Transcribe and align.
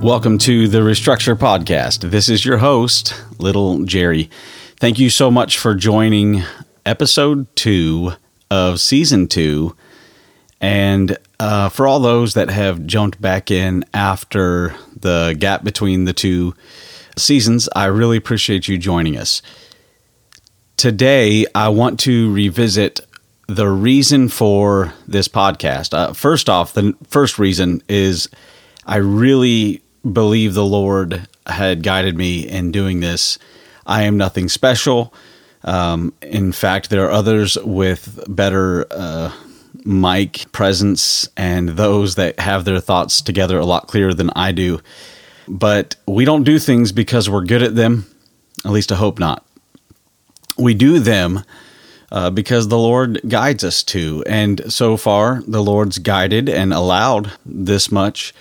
Welcome 0.00 0.38
to 0.38 0.66
the 0.66 0.78
Restructure 0.78 1.36
Podcast. 1.36 2.10
This 2.10 2.30
is 2.30 2.42
your 2.42 2.56
host, 2.56 3.14
Little 3.38 3.84
Jerry. 3.84 4.30
Thank 4.76 4.98
you 4.98 5.10
so 5.10 5.30
much 5.30 5.58
for 5.58 5.74
joining 5.74 6.42
episode 6.86 7.54
two 7.54 8.12
of 8.50 8.80
season 8.80 9.28
two. 9.28 9.76
And 10.58 11.18
uh, 11.38 11.68
for 11.68 11.86
all 11.86 12.00
those 12.00 12.32
that 12.32 12.48
have 12.48 12.86
jumped 12.86 13.20
back 13.20 13.50
in 13.50 13.84
after 13.92 14.74
the 14.98 15.36
gap 15.38 15.64
between 15.64 16.06
the 16.06 16.14
two 16.14 16.54
seasons, 17.18 17.68
I 17.76 17.84
really 17.84 18.16
appreciate 18.16 18.68
you 18.68 18.78
joining 18.78 19.18
us. 19.18 19.42
Today, 20.78 21.44
I 21.54 21.68
want 21.68 22.00
to 22.00 22.32
revisit 22.32 23.00
the 23.48 23.68
reason 23.68 24.30
for 24.30 24.94
this 25.06 25.28
podcast. 25.28 25.92
Uh, 25.92 26.14
first 26.14 26.48
off, 26.48 26.72
the 26.72 26.96
first 27.06 27.38
reason 27.38 27.82
is 27.86 28.30
I 28.86 28.96
really 28.96 29.82
believe 30.10 30.54
the 30.54 30.64
Lord 30.64 31.26
had 31.46 31.82
guided 31.82 32.16
me 32.16 32.46
in 32.46 32.72
doing 32.72 33.00
this. 33.00 33.38
I 33.86 34.02
am 34.02 34.16
nothing 34.16 34.48
special. 34.48 35.12
Um, 35.64 36.12
in 36.22 36.52
fact, 36.52 36.90
there 36.90 37.04
are 37.06 37.10
others 37.10 37.58
with 37.58 38.24
better 38.28 38.86
uh, 38.90 39.32
mic 39.84 40.50
presence 40.52 41.28
and 41.36 41.70
those 41.70 42.14
that 42.14 42.38
have 42.40 42.64
their 42.64 42.80
thoughts 42.80 43.20
together 43.20 43.58
a 43.58 43.66
lot 43.66 43.86
clearer 43.86 44.14
than 44.14 44.30
I 44.34 44.52
do. 44.52 44.80
But 45.48 45.96
we 46.06 46.24
don't 46.24 46.44
do 46.44 46.58
things 46.58 46.92
because 46.92 47.28
we're 47.28 47.44
good 47.44 47.62
at 47.62 47.74
them. 47.74 48.06
At 48.64 48.72
least 48.72 48.92
I 48.92 48.96
hope 48.96 49.18
not. 49.18 49.44
We 50.56 50.74
do 50.74 50.98
them 50.98 51.44
uh, 52.12 52.30
because 52.30 52.68
the 52.68 52.78
Lord 52.78 53.20
guides 53.28 53.64
us 53.64 53.82
to. 53.84 54.22
And 54.26 54.72
so 54.72 54.96
far, 54.96 55.42
the 55.46 55.62
Lord's 55.62 55.98
guided 55.98 56.48
and 56.48 56.72
allowed 56.72 57.32
this 57.44 57.90
much. 57.90 58.34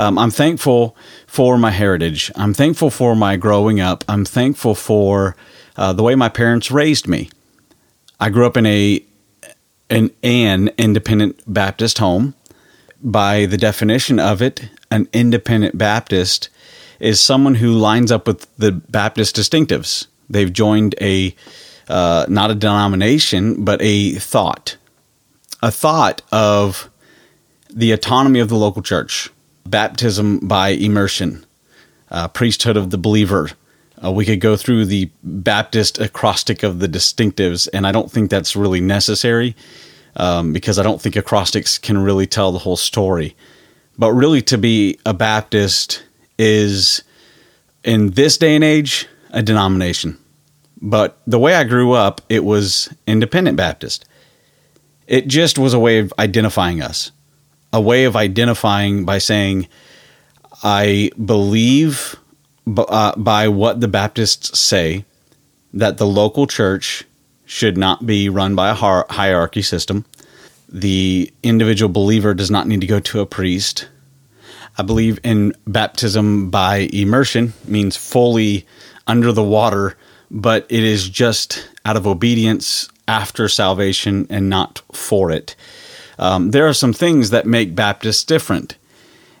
Um, 0.00 0.18
I'm 0.18 0.30
thankful 0.30 0.96
for 1.26 1.58
my 1.58 1.70
heritage. 1.70 2.32
I'm 2.34 2.54
thankful 2.54 2.88
for 2.90 3.14
my 3.14 3.36
growing 3.36 3.80
up. 3.80 4.02
I'm 4.08 4.24
thankful 4.24 4.74
for 4.74 5.36
uh, 5.76 5.92
the 5.92 6.02
way 6.02 6.14
my 6.14 6.30
parents 6.30 6.70
raised 6.70 7.06
me. 7.06 7.28
I 8.18 8.30
grew 8.30 8.46
up 8.46 8.56
in 8.56 8.64
a 8.64 9.04
an, 9.90 10.10
an 10.22 10.70
independent 10.78 11.42
Baptist 11.46 11.98
home. 11.98 12.34
By 13.02 13.44
the 13.44 13.58
definition 13.58 14.18
of 14.18 14.40
it, 14.40 14.70
an 14.90 15.06
independent 15.12 15.76
Baptist 15.76 16.48
is 16.98 17.20
someone 17.20 17.56
who 17.56 17.70
lines 17.70 18.10
up 18.10 18.26
with 18.26 18.46
the 18.56 18.72
Baptist 18.72 19.36
distinctives. 19.36 20.06
They've 20.30 20.50
joined 20.50 20.94
a 20.98 21.36
uh, 21.88 22.24
not 22.26 22.50
a 22.50 22.54
denomination, 22.54 23.66
but 23.66 23.82
a 23.82 24.14
thought, 24.14 24.78
a 25.62 25.70
thought 25.70 26.22
of 26.32 26.88
the 27.68 27.92
autonomy 27.92 28.40
of 28.40 28.48
the 28.48 28.56
local 28.56 28.80
church, 28.80 29.28
baptism 29.66 30.38
by 30.40 30.70
immersion, 30.70 31.44
uh, 32.10 32.28
priesthood 32.28 32.76
of 32.76 32.90
the 32.90 32.98
believer. 32.98 33.50
Uh, 34.02 34.10
we 34.10 34.24
could 34.24 34.40
go 34.40 34.56
through 34.56 34.86
the 34.86 35.10
Baptist 35.22 35.98
acrostic 35.98 36.62
of 36.62 36.78
the 36.78 36.88
distinctives, 36.88 37.68
and 37.72 37.86
I 37.86 37.92
don't 37.92 38.10
think 38.10 38.30
that's 38.30 38.56
really 38.56 38.80
necessary 38.80 39.54
um, 40.16 40.52
because 40.52 40.78
I 40.78 40.82
don't 40.82 41.00
think 41.00 41.16
acrostics 41.16 41.78
can 41.78 41.98
really 41.98 42.26
tell 42.26 42.52
the 42.52 42.58
whole 42.58 42.76
story. 42.76 43.36
But 43.98 44.12
really, 44.12 44.40
to 44.42 44.56
be 44.56 44.98
a 45.04 45.12
Baptist 45.12 46.02
is, 46.38 47.02
in 47.84 48.10
this 48.12 48.38
day 48.38 48.54
and 48.54 48.64
age, 48.64 49.06
a 49.30 49.42
denomination. 49.42 50.18
But 50.80 51.18
the 51.26 51.38
way 51.38 51.54
I 51.54 51.64
grew 51.64 51.92
up, 51.92 52.22
it 52.28 52.44
was 52.44 52.88
independent 53.06 53.56
Baptist. 53.56 54.06
It 55.06 55.26
just 55.26 55.58
was 55.58 55.74
a 55.74 55.78
way 55.78 55.98
of 55.98 56.14
identifying 56.18 56.80
us, 56.80 57.10
a 57.72 57.80
way 57.80 58.04
of 58.04 58.16
identifying 58.16 59.04
by 59.04 59.18
saying, 59.18 59.68
I 60.62 61.10
believe 61.24 62.16
uh, 62.66 63.16
by 63.16 63.48
what 63.48 63.80
the 63.80 63.88
Baptists 63.88 64.58
say 64.58 65.04
that 65.72 65.98
the 65.98 66.06
local 66.06 66.46
church 66.46 67.04
should 67.44 67.76
not 67.76 68.06
be 68.06 68.28
run 68.28 68.54
by 68.54 68.70
a 68.70 68.74
hierarchy 68.74 69.62
system. 69.62 70.04
The 70.68 71.32
individual 71.42 71.92
believer 71.92 72.34
does 72.34 72.50
not 72.50 72.66
need 72.66 72.80
to 72.80 72.86
go 72.86 73.00
to 73.00 73.20
a 73.20 73.26
priest. 73.26 73.88
I 74.78 74.82
believe 74.82 75.18
in 75.24 75.52
baptism 75.66 76.50
by 76.50 76.88
immersion, 76.92 77.54
means 77.66 77.96
fully 77.96 78.66
under 79.06 79.32
the 79.32 79.42
water 79.42 79.96
but 80.30 80.64
it 80.68 80.84
is 80.84 81.08
just 81.08 81.68
out 81.84 81.96
of 81.96 82.06
obedience 82.06 82.88
after 83.08 83.48
salvation 83.48 84.26
and 84.30 84.48
not 84.48 84.82
for 84.92 85.30
it. 85.30 85.56
Um, 86.20 86.50
there 86.50 86.68
are 86.68 86.74
some 86.74 86.92
things 86.92 87.30
that 87.30 87.46
make 87.46 87.74
Baptists 87.74 88.22
different. 88.22 88.76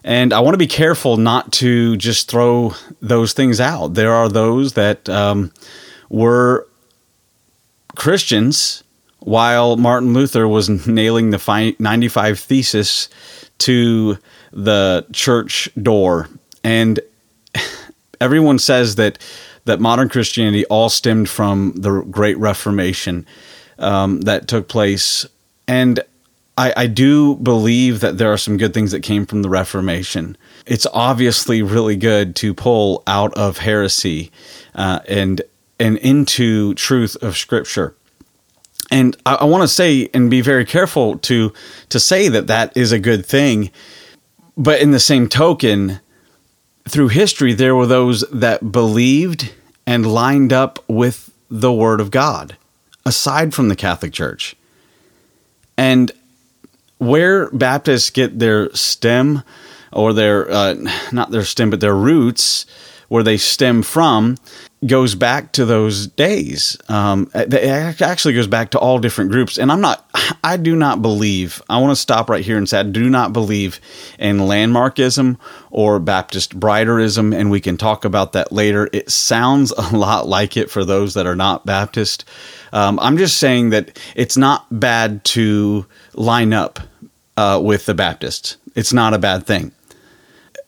And 0.02 0.32
I 0.32 0.40
want 0.40 0.54
to 0.54 0.58
be 0.58 0.66
careful 0.66 1.18
not 1.18 1.52
to 1.54 1.96
just 1.98 2.30
throw 2.30 2.74
those 3.02 3.34
things 3.34 3.60
out. 3.60 3.94
There 3.94 4.12
are 4.12 4.30
those 4.30 4.72
that 4.72 5.06
um, 5.10 5.52
were 6.08 6.66
Christians 7.96 8.82
while 9.18 9.76
Martin 9.76 10.14
Luther 10.14 10.48
was 10.48 10.86
nailing 10.86 11.30
the 11.30 11.74
95 11.78 12.40
Thesis 12.40 13.10
to 13.58 14.16
the 14.50 15.06
church 15.12 15.68
door. 15.80 16.30
And 16.64 16.98
everyone 18.22 18.58
says 18.58 18.94
that 18.94 19.18
that 19.66 19.80
modern 19.80 20.08
Christianity 20.08 20.64
all 20.66 20.88
stemmed 20.88 21.28
from 21.28 21.74
the 21.76 22.00
Great 22.10 22.38
Reformation 22.38 23.26
um, 23.78 24.22
that 24.22 24.48
took 24.48 24.68
place. 24.68 25.26
And 25.68 26.00
I, 26.60 26.74
I, 26.76 26.86
do 26.88 27.36
believe 27.36 28.00
that 28.00 28.18
there 28.18 28.30
are 28.30 28.36
some 28.36 28.58
good 28.58 28.74
things 28.74 28.92
that 28.92 29.00
came 29.00 29.24
from 29.24 29.40
the 29.40 29.48
Reformation. 29.48 30.36
It's 30.66 30.86
obviously 30.92 31.62
really 31.62 31.96
good 31.96 32.36
to 32.36 32.52
pull 32.52 33.02
out 33.06 33.32
of 33.32 33.56
heresy 33.56 34.30
uh, 34.74 35.00
and 35.08 35.40
and 35.78 35.96
into 35.96 36.74
truth 36.74 37.16
of 37.22 37.38
Scripture. 37.38 37.96
And 38.90 39.16
I, 39.24 39.36
I 39.36 39.44
want 39.44 39.62
to 39.62 39.68
say 39.68 40.10
and 40.12 40.28
be 40.28 40.42
very 40.42 40.66
careful 40.66 41.16
to 41.20 41.54
to 41.88 41.98
say 41.98 42.28
that 42.28 42.46
that 42.48 42.76
is 42.76 42.92
a 42.92 42.98
good 42.98 43.24
thing. 43.24 43.70
But 44.54 44.82
in 44.82 44.90
the 44.90 45.00
same 45.00 45.30
token, 45.30 46.00
through 46.86 47.08
history, 47.08 47.54
there 47.54 47.74
were 47.74 47.86
those 47.86 48.20
that 48.30 48.70
believed 48.70 49.54
and 49.86 50.12
lined 50.12 50.52
up 50.52 50.84
with 50.88 51.32
the 51.48 51.72
Word 51.72 52.02
of 52.02 52.10
God, 52.10 52.58
aside 53.06 53.54
from 53.54 53.70
the 53.70 53.76
Catholic 53.76 54.12
Church. 54.12 54.54
And 55.78 56.12
where 57.00 57.50
Baptists 57.50 58.10
get 58.10 58.38
their 58.38 58.72
stem 58.74 59.42
or 59.92 60.12
their, 60.12 60.50
uh, 60.50 60.74
not 61.10 61.30
their 61.30 61.44
stem, 61.44 61.70
but 61.70 61.80
their 61.80 61.96
roots, 61.96 62.66
where 63.08 63.24
they 63.24 63.36
stem 63.36 63.82
from, 63.82 64.36
goes 64.86 65.14
back 65.14 65.52
to 65.52 65.64
those 65.64 66.06
days. 66.06 66.78
Um, 66.88 67.28
it 67.34 68.00
actually 68.00 68.34
goes 68.34 68.46
back 68.46 68.70
to 68.70 68.78
all 68.78 68.98
different 68.98 69.30
groups. 69.30 69.58
And 69.58 69.72
I'm 69.72 69.80
not, 69.80 70.08
I 70.44 70.56
do 70.56 70.76
not 70.76 71.02
believe, 71.02 71.60
I 71.68 71.78
want 71.78 71.90
to 71.90 72.00
stop 72.00 72.30
right 72.30 72.44
here 72.44 72.56
and 72.56 72.68
say, 72.68 72.78
I 72.78 72.84
do 72.84 73.10
not 73.10 73.32
believe 73.32 73.80
in 74.18 74.38
landmarkism 74.38 75.38
or 75.70 75.98
Baptist 75.98 76.58
briderism. 76.58 77.34
And 77.36 77.50
we 77.50 77.60
can 77.60 77.76
talk 77.76 78.04
about 78.04 78.32
that 78.32 78.52
later. 78.52 78.88
It 78.92 79.10
sounds 79.10 79.72
a 79.72 79.96
lot 79.96 80.28
like 80.28 80.56
it 80.56 80.70
for 80.70 80.84
those 80.84 81.14
that 81.14 81.26
are 81.26 81.36
not 81.36 81.66
Baptist. 81.66 82.24
Um, 82.72 83.00
I'm 83.00 83.18
just 83.18 83.38
saying 83.38 83.70
that 83.70 83.98
it's 84.14 84.36
not 84.36 84.66
bad 84.70 85.24
to 85.24 85.84
line 86.14 86.52
up 86.52 86.80
uh, 87.36 87.60
with 87.62 87.86
the 87.86 87.94
Baptists, 87.94 88.56
it's 88.74 88.92
not 88.92 89.14
a 89.14 89.18
bad 89.18 89.46
thing. 89.46 89.72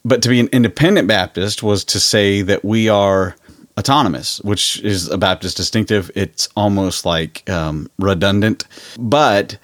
But 0.05 0.23
to 0.23 0.29
be 0.29 0.41
an 0.41 0.49
independent 0.53 1.07
Baptist 1.07 1.63
was 1.63 1.85
to 1.85 2.01
say 2.01 2.43
that 2.43 2.65
we 2.65 2.89
are 2.89 3.37
autonomous, 3.79 4.41
which 4.41 4.81
is 4.81 5.09
a 5.09 5.19
Baptist 5.19 5.57
distinctive. 5.57 6.11
It's 6.15 6.49
almost 6.57 7.05
like 7.05 7.49
um, 7.49 7.89
redundant. 7.99 8.65
But 8.99 9.59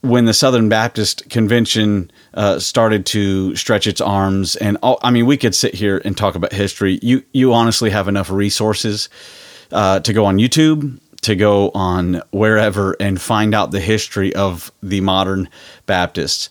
when 0.00 0.24
the 0.24 0.34
Southern 0.34 0.68
Baptist 0.68 1.28
Convention 1.30 2.10
uh, 2.34 2.58
started 2.58 3.06
to 3.06 3.54
stretch 3.56 3.86
its 3.86 4.00
arms, 4.00 4.56
and 4.56 4.76
all, 4.82 4.98
I 5.02 5.10
mean, 5.10 5.26
we 5.26 5.36
could 5.36 5.54
sit 5.54 5.74
here 5.74 6.00
and 6.04 6.16
talk 6.16 6.34
about 6.34 6.52
history. 6.52 6.98
You 7.02 7.22
you 7.32 7.52
honestly 7.52 7.90
have 7.90 8.08
enough 8.08 8.30
resources 8.30 9.08
uh, 9.72 10.00
to 10.00 10.12
go 10.12 10.24
on 10.24 10.38
YouTube, 10.38 11.00
to 11.28 11.36
go 11.36 11.70
on 11.74 12.22
wherever, 12.30 12.96
and 12.98 13.20
find 13.20 13.54
out 13.54 13.70
the 13.70 13.80
history 13.80 14.34
of 14.34 14.72
the 14.82 15.02
modern 15.02 15.46
Baptists. 15.84 16.48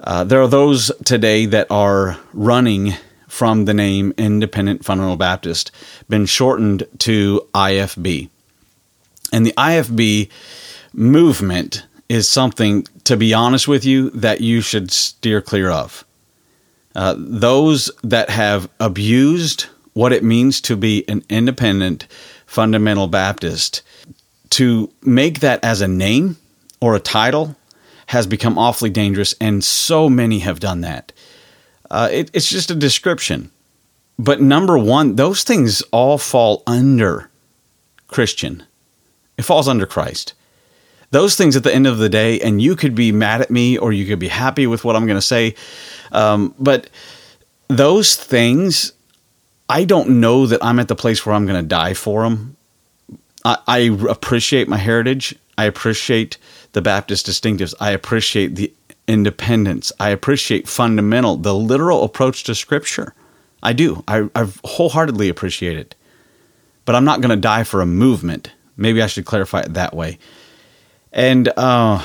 Uh, 0.00 0.24
there 0.24 0.40
are 0.40 0.48
those 0.48 0.90
today 1.04 1.44
that 1.44 1.66
are 1.70 2.18
running 2.32 2.94
from 3.28 3.66
the 3.66 3.74
name 3.74 4.14
Independent 4.16 4.86
Fundamental 4.86 5.18
Baptist, 5.18 5.70
been 6.08 6.24
shortened 6.24 6.86
to 7.00 7.46
IFB. 7.52 8.30
And 9.34 9.44
the 9.44 9.52
IFB 9.58 10.30
movement 10.94 11.84
is 12.08 12.26
something, 12.26 12.86
to 13.04 13.18
be 13.18 13.34
honest 13.34 13.68
with 13.68 13.84
you, 13.84 14.08
that 14.12 14.40
you 14.40 14.62
should 14.62 14.90
steer 14.90 15.42
clear 15.42 15.70
of. 15.70 16.06
Uh, 16.94 17.16
those 17.18 17.90
that 18.02 18.30
have 18.30 18.66
abused 18.80 19.66
what 19.92 20.12
it 20.12 20.24
means 20.24 20.60
to 20.62 20.76
be 20.76 21.08
an 21.08 21.24
independent 21.28 22.06
fundamental 22.46 23.06
Baptist, 23.06 23.82
to 24.50 24.90
make 25.02 25.40
that 25.40 25.64
as 25.64 25.80
a 25.80 25.88
name 25.88 26.36
or 26.80 26.94
a 26.94 27.00
title 27.00 27.56
has 28.06 28.26
become 28.26 28.58
awfully 28.58 28.90
dangerous, 28.90 29.34
and 29.40 29.62
so 29.62 30.08
many 30.08 30.40
have 30.40 30.58
done 30.58 30.80
that. 30.80 31.12
Uh, 31.90 32.08
it, 32.10 32.30
it's 32.32 32.48
just 32.48 32.70
a 32.70 32.74
description. 32.74 33.50
But 34.18 34.40
number 34.40 34.76
one, 34.76 35.16
those 35.16 35.44
things 35.44 35.80
all 35.92 36.18
fall 36.18 36.62
under 36.66 37.30
Christian. 38.08 38.64
It 39.38 39.42
falls 39.42 39.68
under 39.68 39.86
Christ. 39.86 40.34
Those 41.10 41.36
things 41.36 41.56
at 41.56 41.64
the 41.64 41.74
end 41.74 41.86
of 41.86 41.98
the 41.98 42.08
day, 42.08 42.40
and 42.40 42.60
you 42.60 42.76
could 42.76 42.94
be 42.94 43.12
mad 43.12 43.40
at 43.40 43.50
me 43.50 43.78
or 43.78 43.92
you 43.92 44.06
could 44.06 44.18
be 44.18 44.28
happy 44.28 44.66
with 44.66 44.84
what 44.84 44.94
I'm 44.94 45.06
going 45.06 45.16
to 45.16 45.22
say. 45.22 45.54
Um, 46.12 46.54
but 46.58 46.90
those 47.68 48.16
things, 48.16 48.92
I 49.70 49.84
don't 49.84 50.20
know 50.20 50.46
that 50.46 50.64
I'm 50.64 50.80
at 50.80 50.88
the 50.88 50.96
place 50.96 51.24
where 51.24 51.32
I'm 51.32 51.46
going 51.46 51.62
to 51.62 51.66
die 51.66 51.94
for 51.94 52.24
them. 52.24 52.56
I, 53.44 53.58
I 53.68 53.78
appreciate 54.08 54.66
my 54.66 54.76
heritage. 54.76 55.32
I 55.56 55.64
appreciate 55.64 56.38
the 56.72 56.82
Baptist 56.82 57.26
distinctives. 57.26 57.72
I 57.78 57.92
appreciate 57.92 58.56
the 58.56 58.72
independence. 59.06 59.92
I 60.00 60.08
appreciate 60.08 60.66
fundamental, 60.66 61.36
the 61.36 61.54
literal 61.54 62.02
approach 62.02 62.42
to 62.44 62.54
Scripture. 62.56 63.14
I 63.62 63.72
do. 63.72 64.02
I, 64.08 64.28
I 64.34 64.50
wholeheartedly 64.64 65.28
appreciate 65.28 65.78
it. 65.78 65.94
But 66.84 66.96
I'm 66.96 67.04
not 67.04 67.20
going 67.20 67.30
to 67.30 67.36
die 67.36 67.62
for 67.62 67.80
a 67.80 67.86
movement. 67.86 68.50
Maybe 68.76 69.00
I 69.00 69.06
should 69.06 69.24
clarify 69.24 69.60
it 69.60 69.74
that 69.74 69.94
way. 69.94 70.18
And 71.12 71.48
uh, 71.56 72.02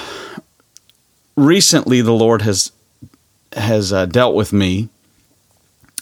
recently, 1.35 2.01
the 2.01 2.13
Lord 2.13 2.43
has 2.43 2.71
has 3.53 3.91
uh, 3.91 4.05
dealt 4.05 4.35
with 4.35 4.53
me 4.53 4.89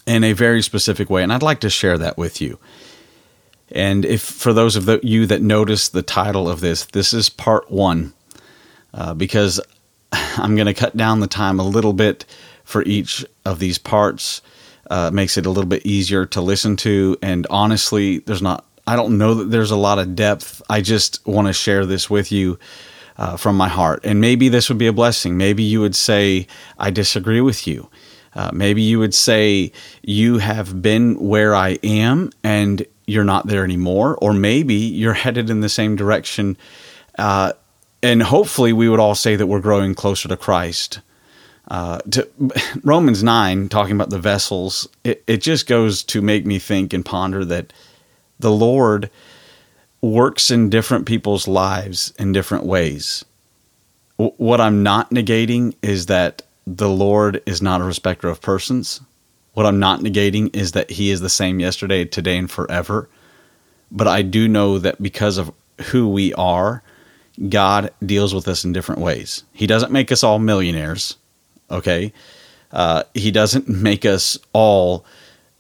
in 0.06 0.24
a 0.24 0.34
very 0.34 0.62
specific 0.62 1.10
way, 1.10 1.24
and 1.24 1.32
I'd 1.32 1.44
like 1.44 1.62
to 1.62 1.70
share 1.70 1.98
that 1.98 2.18
with 2.18 2.42
you. 2.42 2.60
And 3.72 4.06
if 4.06 4.22
for 4.22 4.54
those 4.54 4.76
of 4.76 4.86
the, 4.86 5.00
you 5.04 5.26
that 5.28 5.42
notice 5.42 5.90
the 5.90 6.04
title 6.04 6.50
of 6.50 6.62
this, 6.62 6.86
this 6.86 7.14
is 7.14 7.30
part 7.30 7.72
one, 7.72 8.14
uh, 8.94 9.14
because 9.14 9.60
I'm 10.12 10.56
going 10.56 10.68
to 10.68 10.74
cut 10.74 10.96
down 10.96 11.20
the 11.20 11.28
time 11.28 11.60
a 11.60 11.64
little 11.64 11.94
bit 11.94 12.26
for 12.64 12.84
each 12.84 13.26
of 13.46 13.60
these 13.60 13.78
parts. 13.78 14.42
Uh, 14.92 15.10
makes 15.12 15.38
it 15.38 15.46
a 15.46 15.50
little 15.50 15.70
bit 15.70 15.86
easier 15.86 16.26
to 16.26 16.42
listen 16.42 16.76
to. 16.76 17.18
And 17.22 17.48
honestly, 17.50 18.20
there's 18.20 18.42
not, 18.42 18.66
I 18.86 18.98
don't 18.98 19.18
know 19.18 19.34
that 19.36 19.50
there's 19.50 19.72
a 19.72 19.78
lot 19.78 19.98
of 19.98 20.14
depth. 20.14 20.62
I 20.70 20.82
just 20.82 21.26
want 21.26 21.48
to 21.48 21.54
share 21.54 21.86
this 21.86 22.10
with 22.10 22.34
you 22.34 22.60
uh, 23.18 23.38
from 23.38 23.56
my 23.56 23.70
heart. 23.70 24.02
And 24.04 24.20
maybe 24.20 24.50
this 24.50 24.68
would 24.70 24.78
be 24.78 24.88
a 24.88 24.94
blessing. 24.94 25.38
Maybe 25.38 25.64
you 25.64 25.80
would 25.80 25.96
say, 25.96 26.48
I 26.78 26.92
disagree 26.92 27.42
with 27.42 27.66
you. 27.66 27.90
Uh, 28.36 28.52
maybe 28.54 28.82
you 28.82 29.00
would 29.00 29.14
say, 29.14 29.72
You 30.02 30.40
have 30.40 30.82
been 30.82 31.16
where 31.20 31.56
I 31.56 31.78
am 31.84 32.32
and 32.44 32.86
you're 33.06 33.24
not 33.24 33.48
there 33.48 33.64
anymore. 33.64 34.18
Or 34.22 34.34
maybe 34.34 34.76
you're 34.76 35.14
headed 35.14 35.50
in 35.50 35.62
the 35.62 35.70
same 35.70 35.96
direction. 35.96 36.58
Uh, 37.18 37.54
and 38.02 38.22
hopefully, 38.22 38.74
we 38.74 38.90
would 38.90 39.00
all 39.00 39.16
say 39.16 39.36
that 39.36 39.48
we're 39.48 39.60
growing 39.60 39.96
closer 39.96 40.28
to 40.28 40.38
Christ. 40.38 41.00
Uh, 41.70 42.00
to 42.12 42.28
Romans 42.84 43.24
9, 43.24 43.70
talking 43.70 43.96
about 43.96 44.10
the 44.10 44.20
vessels, 44.20 44.88
it, 45.04 45.24
it 45.28 45.38
just 45.42 45.68
goes 45.68 46.04
to 46.04 46.22
make 46.22 46.46
me 46.46 46.60
think 46.60 46.94
and 46.94 47.06
ponder 47.06 47.46
that 47.46 47.72
the 48.40 48.52
Lord 48.52 49.10
works 50.02 50.52
in 50.52 50.70
different 50.70 51.06
people's 51.06 51.48
lives 51.48 52.14
in 52.20 52.34
different 52.34 52.66
ways. 52.66 53.24
W- 54.18 54.36
what 54.38 54.60
I'm 54.60 54.84
not 54.84 55.12
negating 55.12 55.76
is 55.82 56.08
that 56.08 56.42
the 56.66 56.90
Lord 56.90 57.42
is 57.46 57.62
not 57.62 57.82
a 57.82 57.86
respecter 57.86 58.30
of 58.30 58.42
persons. 58.42 59.02
What 59.54 59.66
I'm 59.66 59.80
not 59.80 60.00
negating 60.00 60.56
is 60.56 60.72
that 60.72 60.92
He 60.92 61.12
is 61.12 61.22
the 61.22 61.30
same 61.30 61.60
yesterday, 61.60 62.06
today, 62.06 62.38
and 62.38 62.50
forever. 62.50 63.10
But 63.92 64.08
I 64.08 64.22
do 64.22 64.48
know 64.48 64.80
that 64.80 65.02
because 65.02 65.38
of 65.38 65.52
who 65.90 66.08
we 66.08 66.34
are, 66.34 66.82
God 67.50 67.92
deals 68.06 68.34
with 68.34 68.48
us 68.48 68.64
in 68.64 68.74
different 68.74 69.02
ways. 69.02 69.44
He 69.54 69.68
doesn't 69.68 69.92
make 69.92 70.12
us 70.12 70.24
all 70.24 70.40
millionaires, 70.40 71.18
okay? 71.70 72.14
Uh, 72.72 73.04
he 73.14 73.32
doesn't 73.32 73.68
make 73.68 74.06
us 74.06 74.38
all 74.54 75.06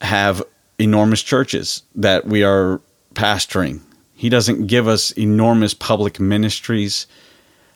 have 0.02 0.42
enormous 0.80 1.22
churches 1.22 1.84
that 1.96 2.26
we 2.26 2.44
are 2.44 2.82
pastoring 3.14 3.82
he 4.24 4.30
doesn't 4.30 4.68
give 4.68 4.88
us 4.88 5.12
enormous 5.12 5.74
public 5.74 6.18
ministries. 6.18 7.08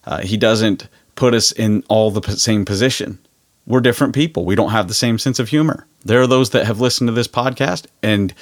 Uh, 0.06 0.22
he 0.22 0.38
doesn't 0.38 0.88
put 1.18 1.34
us 1.34 1.52
in 1.52 1.84
all 1.90 2.12
the 2.12 2.38
same 2.38 2.64
position. 2.64 3.20
We're 3.66 3.82
different 3.82 4.16
people. 4.16 4.46
We 4.46 4.56
don't 4.56 4.72
have 4.72 4.88
the 4.88 4.94
same 4.94 5.20
sense 5.20 5.40
of 5.40 5.50
humor. 5.50 5.86
There 6.06 6.22
are 6.22 6.28
those 6.28 6.52
that 6.52 6.66
have 6.66 6.80
listened 6.80 7.10
to 7.10 7.14
this 7.14 7.28
podcast 7.28 7.88
and 8.02 8.34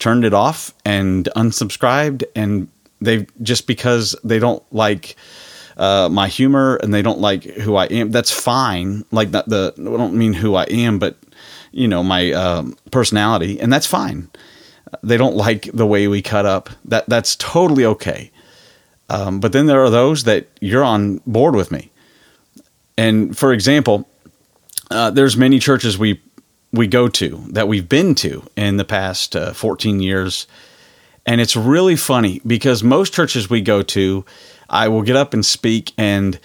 turned 0.00 0.24
it 0.24 0.34
off 0.34 0.74
and 0.84 1.28
unsubscribed, 1.36 2.24
and 2.34 2.66
they've 3.00 3.30
just 3.42 3.68
because 3.68 4.16
they 4.24 4.40
don't 4.40 4.62
like 4.72 5.14
uh, 5.76 6.08
my 6.10 6.26
humor 6.26 6.76
and 6.82 6.92
they 6.92 7.02
don't 7.02 7.20
like 7.20 7.44
who 7.44 7.76
I 7.76 7.84
am. 7.86 8.10
That's 8.10 8.32
fine. 8.32 9.04
Like 9.12 9.30
the 9.30 9.72
I 9.78 9.82
don't 9.82 10.14
mean 10.14 10.32
who 10.32 10.56
I 10.56 10.64
am, 10.64 10.98
but 10.98 11.16
you 11.70 11.86
know 11.86 12.02
my 12.02 12.32
um, 12.32 12.76
personality, 12.90 13.60
and 13.60 13.72
that's 13.72 13.86
fine 13.86 14.28
they 15.02 15.16
don't 15.16 15.36
like 15.36 15.70
the 15.72 15.86
way 15.86 16.08
we 16.08 16.22
cut 16.22 16.46
up. 16.46 16.70
That 16.84 17.08
that's 17.08 17.36
totally 17.36 17.84
okay. 17.84 18.30
Um, 19.08 19.40
but 19.40 19.52
then 19.52 19.66
there 19.66 19.82
are 19.82 19.90
those 19.90 20.24
that 20.24 20.48
you're 20.60 20.84
on 20.84 21.20
board 21.26 21.54
with 21.54 21.70
me. 21.70 21.90
And 22.96 23.36
for 23.36 23.52
example, 23.52 24.08
uh, 24.90 25.10
there's 25.10 25.36
many 25.36 25.58
churches 25.58 25.98
we 25.98 26.20
we 26.72 26.86
go 26.88 27.08
to 27.08 27.44
that 27.50 27.68
we've 27.68 27.88
been 27.88 28.16
to 28.16 28.42
in 28.56 28.78
the 28.78 28.84
past 28.84 29.36
uh, 29.36 29.52
14 29.52 30.00
years, 30.00 30.46
and 31.24 31.40
it's 31.40 31.54
really 31.54 31.96
funny 31.96 32.40
because 32.46 32.82
most 32.82 33.12
churches 33.12 33.48
we 33.48 33.60
go 33.60 33.82
to, 33.82 34.24
I 34.68 34.88
will 34.88 35.02
get 35.02 35.14
up 35.14 35.34
and 35.34 35.46
speak, 35.46 35.92
and 35.96 36.38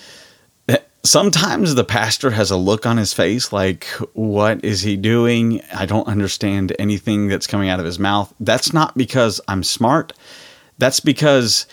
sometimes 1.04 1.76
the 1.76 1.84
pastor 1.84 2.32
has 2.32 2.52
a 2.52 2.58
look 2.58 2.86
on 2.86 2.98
his 2.98 3.14
face 3.14 3.52
like, 3.52 3.86
What 4.14 4.64
is 4.64 4.82
he 4.82 4.96
doing? 4.96 5.62
I 5.74 5.86
don't 5.86 6.08
understand 6.08 6.76
anything 6.80 7.28
that's 7.28 7.48
coming 7.48 7.70
out 7.70 7.80
of 7.80 7.86
his 7.86 8.00
mouth. 8.00 8.34
That's 8.40 8.74
not 8.74 8.98
because 8.98 9.42
I'm 9.48 9.64
smart. 9.64 10.14
That's 10.78 11.00
because 11.00 11.66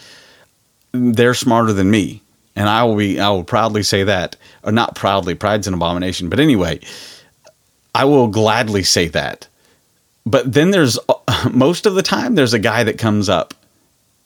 they're 0.92 1.34
smarter 1.34 1.72
than 1.72 1.90
me. 1.90 2.22
And 2.56 2.68
I 2.68 2.82
will 2.84 2.96
be 2.96 3.20
I 3.20 3.28
will 3.28 3.44
proudly 3.44 3.82
say 3.82 4.02
that. 4.04 4.36
Or 4.64 4.72
not 4.72 4.96
proudly, 4.96 5.34
pride's 5.34 5.68
an 5.68 5.74
abomination. 5.74 6.28
But 6.28 6.40
anyway, 6.40 6.80
I 7.94 8.04
will 8.04 8.28
gladly 8.28 8.82
say 8.82 9.08
that. 9.08 9.46
But 10.24 10.52
then 10.52 10.70
there's 10.72 10.98
most 11.52 11.86
of 11.86 11.94
the 11.94 12.02
time 12.02 12.34
there's 12.34 12.54
a 12.54 12.58
guy 12.58 12.82
that 12.82 12.98
comes 12.98 13.28
up 13.28 13.54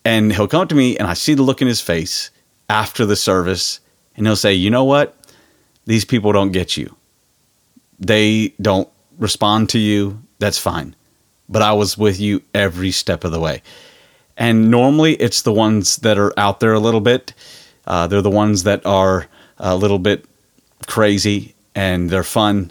and 0.05 0.33
he'll 0.33 0.49
come 0.49 0.63
up 0.63 0.69
to 0.71 0.75
me 0.75 0.97
and 0.97 1.07
I 1.07 1.15
see 1.15 1.35
the 1.35 1.43
look 1.43 1.61
in 1.61 1.69
his 1.69 1.81
face 1.81 2.31
after 2.69 3.05
the 3.05 3.17
service 3.17 3.81
and 4.17 4.27
he'll 4.27 4.37
say, 4.37 4.55
you 4.55 4.71
know 4.71 4.85
what? 4.85 5.17
These 5.87 6.05
people 6.05 6.33
don't 6.33 6.53
get 6.53 6.77
you. 6.77 6.95
They 7.99 8.55
don't 8.61 8.89
respond 9.19 9.69
to 9.71 9.79
you. 9.79 10.23
That's 10.39 10.59
fine. 10.59 10.95
But 11.49 11.63
I 11.63 11.73
was 11.73 11.99
with 11.99 12.21
you 12.21 12.43
every 12.55 12.93
step 12.93 13.25
of 13.25 13.33
the 13.33 13.41
way. 13.41 13.63
And 14.37 14.71
normally 14.71 15.15
it's 15.17 15.43
the 15.43 15.53
ones 15.53 15.97
that 15.97 16.17
are 16.17 16.33
out 16.39 16.61
there 16.61 16.73
a 16.73 16.81
little 16.81 17.01
bit. 17.01 17.35
Uh, 17.91 18.07
they're 18.07 18.23
the 18.23 18.31
ones 18.31 18.63
that 18.63 18.87
are 18.87 19.27
a 19.59 19.75
little 19.75 19.99
bit 19.99 20.25
crazy 20.87 21.57
and 21.75 22.09
they're 22.09 22.23
fun 22.23 22.71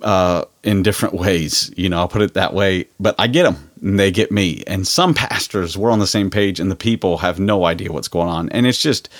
uh, 0.00 0.46
in 0.62 0.82
different 0.82 1.14
ways. 1.14 1.70
You 1.76 1.90
know, 1.90 1.98
I'll 1.98 2.08
put 2.08 2.22
it 2.22 2.32
that 2.32 2.54
way. 2.54 2.88
But 2.98 3.14
I 3.18 3.26
get 3.26 3.42
them 3.42 3.70
and 3.82 4.00
they 4.00 4.10
get 4.10 4.32
me. 4.32 4.64
And 4.66 4.88
some 4.88 5.12
pastors, 5.12 5.76
we're 5.76 5.90
on 5.90 5.98
the 5.98 6.06
same 6.06 6.30
page 6.30 6.60
and 6.60 6.70
the 6.70 6.76
people 6.76 7.18
have 7.18 7.38
no 7.38 7.66
idea 7.66 7.92
what's 7.92 8.08
going 8.08 8.30
on. 8.30 8.48
And 8.48 8.66
it's 8.66 8.80
just 8.80 9.10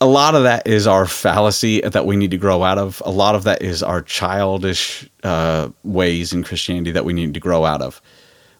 a 0.00 0.06
lot 0.06 0.34
of 0.34 0.44
that 0.44 0.66
is 0.66 0.86
our 0.86 1.04
fallacy 1.04 1.82
that 1.82 2.06
we 2.06 2.16
need 2.16 2.30
to 2.30 2.38
grow 2.38 2.62
out 2.62 2.78
of. 2.78 3.02
A 3.04 3.10
lot 3.10 3.34
of 3.34 3.44
that 3.44 3.60
is 3.60 3.82
our 3.82 4.00
childish 4.00 5.06
uh, 5.22 5.68
ways 5.84 6.32
in 6.32 6.44
Christianity 6.44 6.92
that 6.92 7.04
we 7.04 7.12
need 7.12 7.34
to 7.34 7.40
grow 7.40 7.66
out 7.66 7.82
of. 7.82 8.00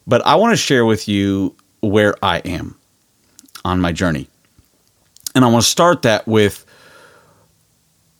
But 0.05 0.23
I 0.27 0.35
want 0.35 0.53
to 0.53 0.57
share 0.57 0.85
with 0.85 1.07
you 1.07 1.55
where 1.81 2.13
I 2.23 2.37
am 2.39 2.77
on 3.65 3.81
my 3.81 3.91
journey. 3.91 4.27
And 5.33 5.45
I 5.45 5.47
want 5.47 5.63
to 5.63 5.69
start 5.69 6.01
that 6.03 6.27
with 6.27 6.65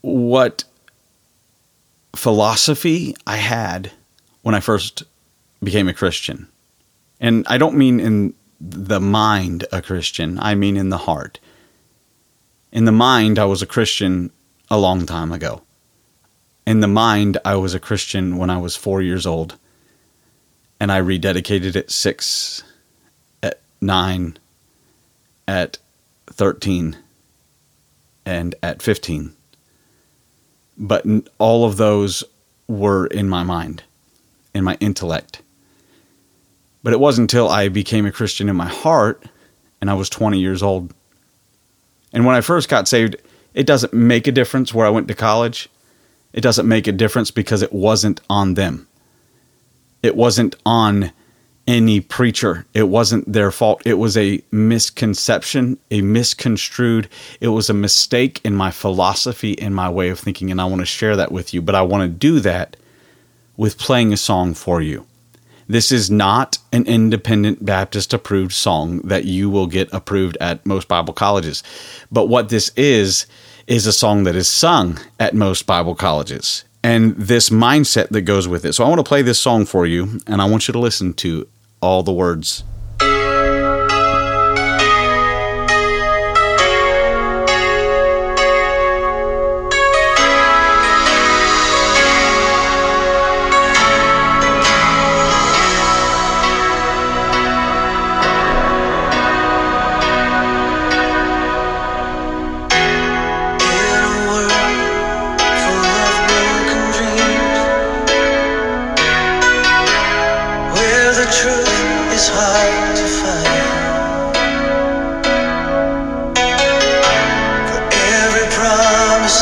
what 0.02 0.64
philosophy 2.16 3.16
I 3.28 3.38
had 3.38 3.92
when 4.42 4.56
I 4.56 4.60
first 4.60 5.04
became 5.64 5.88
a 5.88 5.94
Christian. 5.94 6.48
And 7.20 7.46
I 7.48 7.58
don't 7.58 7.78
mean 7.78 8.00
in 8.00 8.34
the 8.60 9.00
mind 9.00 9.66
a 9.72 9.82
Christian, 9.82 10.40
I 10.40 10.56
mean 10.56 10.78
in 10.78 10.90
the 10.90 10.98
heart 10.98 11.40
in 12.72 12.86
the 12.86 12.92
mind, 12.92 13.38
I 13.38 13.46
was 13.46 13.62
a 13.62 13.68
Christian 13.68 14.32
a 14.70 14.78
long 14.78 15.06
time 15.06 15.32
ago. 15.32 15.62
In 16.66 16.80
the 16.80 16.88
mind, 16.88 17.38
I 17.44 17.56
was 17.56 17.74
a 17.74 17.80
Christian 17.80 18.38
when 18.38 18.50
I 18.50 18.58
was 18.58 18.76
four 18.76 19.02
years 19.02 19.26
old. 19.26 19.58
And 20.80 20.92
I 20.92 21.02
rededicated 21.02 21.76
at 21.76 21.92
six, 21.92 22.64
at 23.44 23.60
nine, 23.82 24.38
at 25.48 25.78
13, 26.28 26.98
and 28.32 28.56
at 28.64 28.82
15. 28.82 29.34
But 30.78 31.06
all 31.38 31.66
of 31.66 31.78
those 31.78 32.24
were 32.68 33.08
in 33.08 33.30
my 33.30 33.44
mind, 33.44 33.84
in 34.54 34.64
my 34.64 34.78
intellect. 34.80 35.42
But 36.84 36.94
it 36.94 37.00
wasn't 37.00 37.32
until 37.32 37.50
I 37.50 37.68
became 37.68 38.06
a 38.06 38.12
Christian 38.12 38.50
in 38.50 38.56
my 38.56 38.68
heart 38.68 39.24
and 39.80 39.90
I 39.90 39.94
was 39.94 40.10
20 40.10 40.40
years 40.40 40.64
old 40.64 40.94
and 42.14 42.26
when 42.26 42.36
I 42.36 42.42
first 42.42 42.70
got 42.70 42.88
saved, 42.88 43.16
it 43.54 43.66
doesn't 43.66 43.94
make 43.94 44.28
a 44.28 44.32
difference 44.32 44.74
where 44.74 44.86
I 44.86 44.90
went 44.90 45.08
to 45.08 45.16
college. 45.16 45.70
it 46.34 46.42
doesn't 46.42 46.68
make 46.68 46.88
a 46.88 46.94
difference 46.94 47.30
because 47.30 47.62
it 47.62 47.74
wasn't 47.74 48.22
on 48.30 48.54
them. 48.54 48.88
It 50.02 50.16
wasn't 50.16 50.56
on 50.66 51.12
any 51.72 52.02
preacher. 52.02 52.66
It 52.74 52.90
wasn't 52.90 53.32
their 53.32 53.50
fault. 53.50 53.82
It 53.86 53.94
was 53.94 54.18
a 54.18 54.42
misconception, 54.52 55.80
a 55.90 56.02
misconstrued, 56.02 57.08
it 57.40 57.48
was 57.48 57.70
a 57.70 57.74
mistake 57.74 58.42
in 58.44 58.54
my 58.54 58.72
philosophy 58.72 59.54
in 59.54 59.74
my 59.74 59.90
way 59.90 60.10
of 60.10 60.20
thinking. 60.20 60.52
And 60.52 60.60
I 60.60 60.66
want 60.66 60.82
to 60.82 60.86
share 60.86 61.16
that 61.16 61.32
with 61.32 61.54
you, 61.54 61.62
but 61.62 61.74
I 61.74 61.82
want 61.82 62.04
to 62.04 62.10
do 62.10 62.42
that 62.42 62.76
with 63.56 63.78
playing 63.78 64.12
a 64.12 64.18
song 64.18 64.54
for 64.54 64.82
you. 64.82 65.08
This 65.70 65.94
is 65.94 66.12
not 66.12 66.58
an 66.74 66.86
independent 66.88 67.66
Baptist 67.66 68.14
approved 68.14 68.52
song 68.52 69.00
that 69.06 69.24
you 69.24 69.50
will 69.50 69.68
get 69.68 69.88
approved 69.94 70.38
at 70.42 70.66
most 70.66 70.90
Bible 70.90 71.14
colleges. 71.14 71.64
But 72.12 72.28
what 72.28 72.50
this 72.50 72.70
is, 72.76 73.28
is 73.66 73.88
a 73.88 73.94
song 73.94 74.26
that 74.26 74.36
is 74.36 74.50
sung 74.50 75.00
at 75.22 75.34
most 75.34 75.66
Bible 75.68 75.96
colleges 75.96 76.66
and 76.84 77.16
this 77.16 77.50
mindset 77.50 78.10
that 78.10 78.22
goes 78.22 78.48
with 78.48 78.66
it. 78.66 78.74
So 78.74 78.84
I 78.84 78.90
want 78.90 79.00
to 79.00 79.08
play 79.08 79.22
this 79.22 79.40
song 79.40 79.66
for 79.66 79.86
you, 79.86 80.20
and 80.28 80.42
I 80.42 80.46
want 80.46 80.68
you 80.68 80.72
to 80.74 80.80
listen 80.80 81.14
to 81.16 81.48
all 81.82 82.04
the 82.04 82.14
words. 82.14 82.64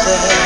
stay. 0.02 0.39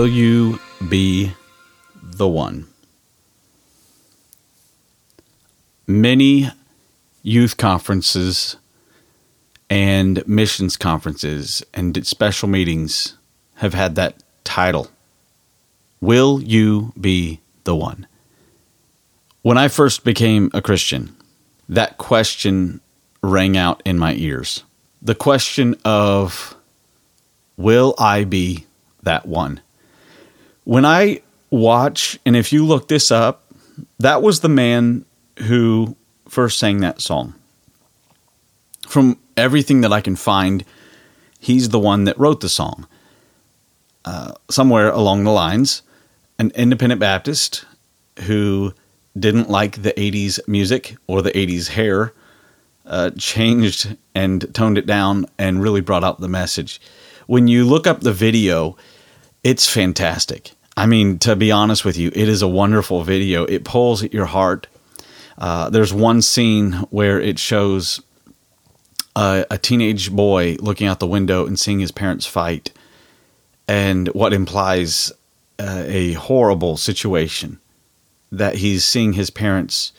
Will 0.00 0.08
you 0.08 0.58
be 0.88 1.34
the 2.02 2.26
one? 2.26 2.66
Many 5.86 6.48
youth 7.22 7.58
conferences 7.58 8.56
and 9.68 10.26
missions 10.26 10.78
conferences 10.78 11.62
and 11.74 12.06
special 12.06 12.48
meetings 12.48 13.18
have 13.56 13.74
had 13.74 13.94
that 13.96 14.22
title. 14.42 14.90
Will 16.00 16.42
you 16.42 16.94
be 16.98 17.42
the 17.64 17.76
one? 17.76 18.06
When 19.42 19.58
I 19.58 19.68
first 19.68 20.02
became 20.02 20.50
a 20.54 20.62
Christian, 20.62 21.14
that 21.68 21.98
question 21.98 22.80
rang 23.22 23.54
out 23.54 23.82
in 23.84 23.98
my 23.98 24.14
ears. 24.14 24.64
The 25.02 25.14
question 25.14 25.76
of, 25.84 26.56
Will 27.58 27.94
I 27.98 28.24
be 28.24 28.64
that 29.02 29.26
one? 29.26 29.60
When 30.70 30.84
I 30.84 31.22
watch, 31.50 32.20
and 32.24 32.36
if 32.36 32.52
you 32.52 32.64
look 32.64 32.86
this 32.86 33.10
up, 33.10 33.42
that 33.98 34.22
was 34.22 34.38
the 34.38 34.48
man 34.48 35.04
who 35.40 35.96
first 36.28 36.60
sang 36.60 36.78
that 36.78 37.00
song. 37.00 37.34
From 38.86 39.18
everything 39.36 39.80
that 39.80 39.92
I 39.92 40.00
can 40.00 40.14
find, 40.14 40.64
he's 41.40 41.70
the 41.70 41.80
one 41.80 42.04
that 42.04 42.16
wrote 42.20 42.40
the 42.40 42.48
song. 42.48 42.86
Uh, 44.04 44.34
somewhere 44.48 44.90
along 44.90 45.24
the 45.24 45.32
lines, 45.32 45.82
an 46.38 46.52
independent 46.54 47.00
Baptist 47.00 47.64
who 48.26 48.72
didn't 49.18 49.50
like 49.50 49.82
the 49.82 49.92
80s 49.94 50.38
music 50.46 50.94
or 51.08 51.20
the 51.20 51.32
80s 51.32 51.70
hair 51.70 52.14
uh, 52.86 53.10
changed 53.18 53.96
and 54.14 54.54
toned 54.54 54.78
it 54.78 54.86
down 54.86 55.26
and 55.36 55.64
really 55.64 55.80
brought 55.80 56.04
out 56.04 56.20
the 56.20 56.28
message. 56.28 56.80
When 57.26 57.48
you 57.48 57.64
look 57.64 57.88
up 57.88 58.02
the 58.02 58.12
video, 58.12 58.76
it's 59.42 59.68
fantastic. 59.68 60.52
I 60.80 60.86
mean, 60.86 61.18
to 61.18 61.36
be 61.36 61.52
honest 61.52 61.84
with 61.84 61.98
you, 61.98 62.08
it 62.14 62.26
is 62.26 62.40
a 62.40 62.48
wonderful 62.48 63.04
video. 63.04 63.44
It 63.44 63.64
pulls 63.64 64.02
at 64.02 64.14
your 64.14 64.24
heart. 64.24 64.66
Uh, 65.36 65.68
there's 65.68 65.92
one 65.92 66.22
scene 66.22 66.72
where 66.88 67.20
it 67.20 67.38
shows 67.38 68.00
a, 69.14 69.44
a 69.50 69.58
teenage 69.58 70.10
boy 70.10 70.56
looking 70.58 70.86
out 70.86 70.98
the 70.98 71.06
window 71.06 71.44
and 71.44 71.60
seeing 71.60 71.80
his 71.80 71.92
parents 71.92 72.24
fight, 72.24 72.72
and 73.68 74.08
what 74.08 74.32
implies 74.32 75.12
uh, 75.58 75.84
a 75.86 76.14
horrible 76.14 76.78
situation 76.78 77.60
that 78.32 78.54
he's 78.54 78.82
seeing 78.82 79.12
his 79.12 79.28
parents 79.28 79.92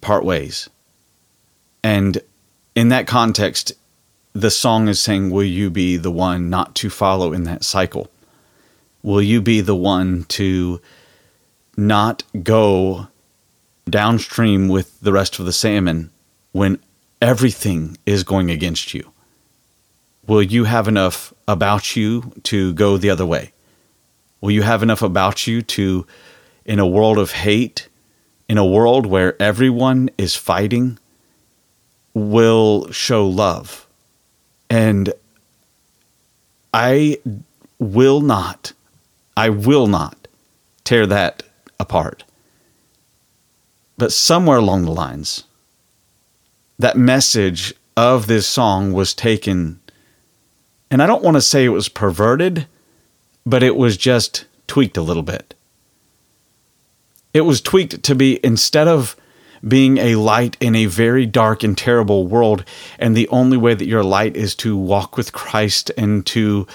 part 0.00 0.24
ways. 0.24 0.68
And 1.84 2.20
in 2.74 2.88
that 2.88 3.06
context, 3.06 3.72
the 4.32 4.50
song 4.50 4.88
is 4.88 4.98
saying, 4.98 5.30
Will 5.30 5.44
you 5.44 5.70
be 5.70 5.96
the 5.96 6.10
one 6.10 6.50
not 6.50 6.74
to 6.74 6.90
follow 6.90 7.32
in 7.32 7.44
that 7.44 7.62
cycle? 7.62 8.10
Will 9.06 9.22
you 9.22 9.40
be 9.40 9.60
the 9.60 9.76
one 9.76 10.24
to 10.30 10.80
not 11.76 12.24
go 12.42 13.06
downstream 13.88 14.66
with 14.66 14.98
the 14.98 15.12
rest 15.12 15.38
of 15.38 15.46
the 15.46 15.52
salmon 15.52 16.10
when 16.50 16.80
everything 17.22 17.96
is 18.04 18.24
going 18.24 18.50
against 18.50 18.94
you? 18.94 19.12
Will 20.26 20.42
you 20.42 20.64
have 20.64 20.88
enough 20.88 21.32
about 21.46 21.94
you 21.94 22.32
to 22.42 22.72
go 22.72 22.96
the 22.96 23.10
other 23.10 23.24
way? 23.24 23.52
Will 24.40 24.50
you 24.50 24.62
have 24.62 24.82
enough 24.82 25.02
about 25.02 25.46
you 25.46 25.62
to, 25.62 26.04
in 26.64 26.80
a 26.80 26.86
world 26.86 27.16
of 27.16 27.30
hate, 27.30 27.88
in 28.48 28.58
a 28.58 28.66
world 28.66 29.06
where 29.06 29.40
everyone 29.40 30.10
is 30.18 30.34
fighting, 30.34 30.98
will 32.12 32.90
show 32.90 33.24
love? 33.24 33.86
And 34.68 35.12
I 36.74 37.20
will 37.78 38.20
not 38.20 38.72
I 39.36 39.50
will 39.50 39.86
not 39.86 40.28
tear 40.84 41.06
that 41.06 41.42
apart. 41.78 42.24
But 43.98 44.12
somewhere 44.12 44.58
along 44.58 44.84
the 44.84 44.92
lines, 44.92 45.44
that 46.78 46.96
message 46.96 47.74
of 47.96 48.26
this 48.26 48.46
song 48.46 48.92
was 48.92 49.14
taken, 49.14 49.80
and 50.90 51.02
I 51.02 51.06
don't 51.06 51.22
want 51.22 51.36
to 51.36 51.42
say 51.42 51.64
it 51.64 51.70
was 51.70 51.88
perverted, 51.88 52.66
but 53.44 53.62
it 53.62 53.76
was 53.76 53.96
just 53.96 54.44
tweaked 54.66 54.96
a 54.96 55.02
little 55.02 55.22
bit. 55.22 55.54
It 57.32 57.42
was 57.42 57.60
tweaked 57.60 58.02
to 58.02 58.14
be 58.14 58.40
instead 58.44 58.88
of 58.88 59.16
being 59.66 59.98
a 59.98 60.16
light 60.16 60.56
in 60.60 60.74
a 60.74 60.86
very 60.86 61.26
dark 61.26 61.62
and 61.62 61.76
terrible 61.76 62.26
world, 62.26 62.64
and 62.98 63.16
the 63.16 63.28
only 63.28 63.56
way 63.56 63.74
that 63.74 63.86
your 63.86 64.04
light 64.04 64.36
is 64.36 64.54
to 64.56 64.76
walk 64.76 65.16
with 65.16 65.32
Christ 65.32 65.90
and 65.96 66.24
to 66.26 66.66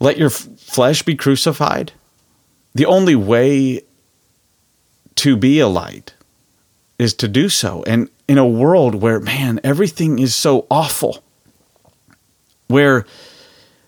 let 0.00 0.18
your 0.18 0.30
flesh 0.30 1.02
be 1.02 1.14
crucified? 1.14 1.92
The 2.74 2.86
only 2.86 3.14
way 3.14 3.82
to 5.16 5.36
be 5.36 5.60
a 5.60 5.68
light 5.68 6.14
is 6.98 7.14
to 7.14 7.28
do 7.28 7.48
so. 7.48 7.82
And 7.86 8.10
in 8.26 8.38
a 8.38 8.46
world 8.46 8.94
where, 8.94 9.20
man, 9.20 9.60
everything 9.64 10.18
is 10.18 10.34
so 10.34 10.66
awful, 10.70 11.22
where 12.68 13.04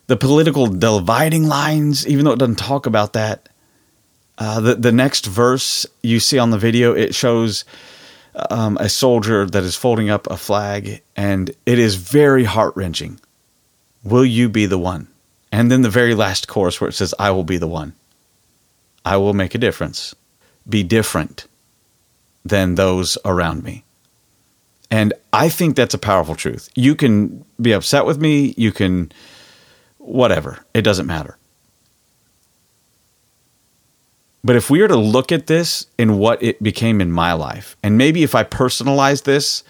the 0.06 0.16
political 0.16 0.66
dividing 0.66 1.46
lines, 1.46 2.06
even 2.06 2.24
though 2.24 2.32
it 2.32 2.38
doesn't 2.38 2.58
talk 2.58 2.86
about 2.86 3.12
that, 3.12 3.48
uh, 4.38 4.60
the, 4.60 4.74
the 4.74 4.92
next 4.92 5.26
verse 5.26 5.86
you 6.02 6.18
see 6.18 6.38
on 6.38 6.50
the 6.50 6.58
video, 6.58 6.92
it 6.92 7.14
shows 7.14 7.64
um, 8.50 8.76
a 8.78 8.88
soldier 8.88 9.46
that 9.46 9.62
is 9.62 9.76
folding 9.76 10.10
up 10.10 10.26
a 10.30 10.36
flag, 10.36 11.02
and 11.14 11.54
it 11.66 11.78
is 11.78 11.94
very 11.94 12.44
heart 12.44 12.74
wrenching. 12.76 13.20
Will 14.02 14.24
you 14.24 14.48
be 14.48 14.66
the 14.66 14.78
one? 14.78 15.08
And 15.52 15.70
then 15.70 15.82
the 15.82 15.90
very 15.90 16.14
last 16.14 16.48
chorus 16.48 16.80
where 16.80 16.88
it 16.88 16.94
says, 16.94 17.14
I 17.18 17.30
will 17.30 17.44
be 17.44 17.58
the 17.58 17.68
one. 17.68 17.92
I 19.04 19.18
will 19.18 19.34
make 19.34 19.54
a 19.54 19.58
difference. 19.58 20.14
Be 20.68 20.82
different 20.82 21.46
than 22.44 22.74
those 22.74 23.18
around 23.24 23.62
me. 23.62 23.84
And 24.90 25.12
I 25.32 25.48
think 25.48 25.76
that's 25.76 25.94
a 25.94 25.98
powerful 25.98 26.34
truth. 26.34 26.70
You 26.74 26.94
can 26.94 27.44
be 27.60 27.72
upset 27.72 28.06
with 28.06 28.20
me, 28.20 28.54
you 28.56 28.72
can 28.72 29.12
whatever, 29.98 30.58
it 30.74 30.82
doesn't 30.82 31.06
matter. 31.06 31.38
But 34.44 34.56
if 34.56 34.68
we 34.68 34.82
were 34.82 34.88
to 34.88 34.96
look 34.96 35.30
at 35.30 35.46
this 35.46 35.86
in 35.98 36.18
what 36.18 36.42
it 36.42 36.62
became 36.62 37.00
in 37.00 37.12
my 37.12 37.32
life, 37.32 37.76
and 37.82 37.96
maybe 37.96 38.24
if 38.24 38.34
I 38.34 38.42
personalize 38.42 39.22
this, 39.22 39.62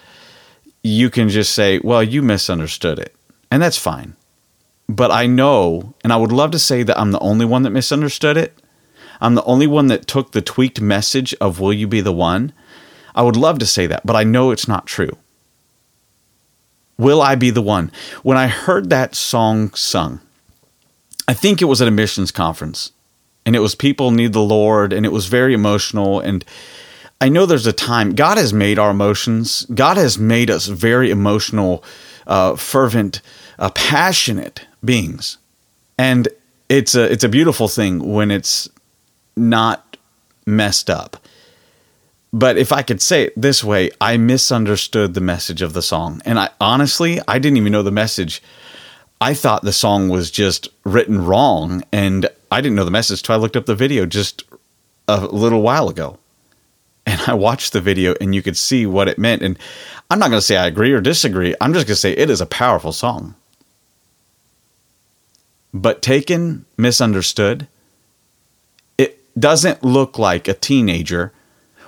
you 0.82 1.10
can 1.10 1.28
just 1.28 1.54
say, 1.54 1.78
well, 1.84 2.02
you 2.02 2.22
misunderstood 2.22 2.98
it. 2.98 3.14
And 3.50 3.62
that's 3.62 3.78
fine. 3.78 4.16
But 4.94 5.10
I 5.10 5.26
know, 5.26 5.94
and 6.04 6.12
I 6.12 6.16
would 6.16 6.32
love 6.32 6.50
to 6.50 6.58
say 6.58 6.82
that 6.82 7.00
I'm 7.00 7.12
the 7.12 7.18
only 7.20 7.46
one 7.46 7.62
that 7.62 7.70
misunderstood 7.70 8.36
it. 8.36 8.58
I'm 9.22 9.34
the 9.34 9.44
only 9.44 9.66
one 9.66 9.86
that 9.86 10.06
took 10.06 10.32
the 10.32 10.42
tweaked 10.42 10.82
message 10.82 11.34
of 11.40 11.60
Will 11.60 11.72
You 11.72 11.86
Be 11.86 12.02
the 12.02 12.12
One? 12.12 12.52
I 13.14 13.22
would 13.22 13.36
love 13.36 13.58
to 13.60 13.66
say 13.66 13.86
that, 13.86 14.04
but 14.04 14.16
I 14.16 14.24
know 14.24 14.50
it's 14.50 14.68
not 14.68 14.86
true. 14.86 15.16
Will 16.98 17.22
I 17.22 17.36
be 17.36 17.48
the 17.48 17.62
one? 17.62 17.90
When 18.22 18.36
I 18.36 18.48
heard 18.48 18.90
that 18.90 19.14
song 19.14 19.72
sung, 19.72 20.20
I 21.26 21.32
think 21.32 21.62
it 21.62 21.66
was 21.66 21.80
at 21.80 21.88
a 21.88 21.90
missions 21.90 22.30
conference, 22.30 22.92
and 23.46 23.56
it 23.56 23.60
was 23.60 23.74
People 23.74 24.10
Need 24.10 24.34
the 24.34 24.40
Lord, 24.40 24.92
and 24.92 25.06
it 25.06 25.12
was 25.12 25.26
very 25.26 25.54
emotional. 25.54 26.20
And 26.20 26.44
I 27.18 27.30
know 27.30 27.46
there's 27.46 27.66
a 27.66 27.72
time, 27.72 28.14
God 28.14 28.36
has 28.36 28.52
made 28.52 28.78
our 28.78 28.90
emotions, 28.90 29.64
God 29.74 29.96
has 29.96 30.18
made 30.18 30.50
us 30.50 30.66
very 30.66 31.10
emotional, 31.10 31.82
uh, 32.26 32.56
fervent, 32.56 33.22
uh, 33.58 33.70
passionate 33.70 34.66
beings, 34.84 35.38
and 35.98 36.28
it's 36.68 36.94
a 36.94 37.10
it's 37.10 37.24
a 37.24 37.28
beautiful 37.28 37.68
thing 37.68 38.12
when 38.12 38.30
it's 38.30 38.68
not 39.36 39.96
messed 40.46 40.90
up. 40.90 41.16
But 42.32 42.56
if 42.56 42.72
I 42.72 42.82
could 42.82 43.02
say 43.02 43.24
it 43.24 43.40
this 43.40 43.62
way, 43.62 43.90
I 44.00 44.16
misunderstood 44.16 45.12
the 45.12 45.20
message 45.20 45.60
of 45.60 45.74
the 45.74 45.82
song, 45.82 46.22
and 46.24 46.38
I 46.38 46.50
honestly 46.60 47.20
I 47.28 47.38
didn't 47.38 47.58
even 47.58 47.72
know 47.72 47.82
the 47.82 47.90
message. 47.90 48.42
I 49.20 49.34
thought 49.34 49.62
the 49.62 49.72
song 49.72 50.08
was 50.08 50.30
just 50.30 50.68
written 50.84 51.24
wrong, 51.24 51.82
and 51.92 52.28
I 52.50 52.60
didn't 52.60 52.76
know 52.76 52.84
the 52.84 52.90
message 52.90 53.20
until 53.20 53.36
I 53.36 53.38
looked 53.38 53.56
up 53.56 53.66
the 53.66 53.74
video 53.74 54.04
just 54.06 54.44
a 55.06 55.26
little 55.26 55.62
while 55.62 55.88
ago. 55.88 56.18
And 57.04 57.20
I 57.26 57.34
watched 57.34 57.72
the 57.72 57.80
video, 57.80 58.14
and 58.20 58.34
you 58.34 58.42
could 58.42 58.56
see 58.56 58.86
what 58.86 59.08
it 59.08 59.18
meant. 59.18 59.42
And 59.42 59.58
I'm 60.10 60.20
not 60.20 60.30
going 60.30 60.38
to 60.38 60.46
say 60.46 60.56
I 60.56 60.66
agree 60.66 60.92
or 60.92 61.00
disagree. 61.00 61.54
I'm 61.60 61.72
just 61.72 61.86
going 61.86 61.94
to 61.94 62.00
say 62.00 62.12
it 62.12 62.30
is 62.30 62.40
a 62.40 62.46
powerful 62.46 62.92
song 62.92 63.34
but 65.72 66.02
taken 66.02 66.64
misunderstood, 66.76 67.66
it 68.98 69.18
doesn't 69.38 69.84
look 69.84 70.18
like 70.18 70.48
a 70.48 70.54
teenager 70.54 71.32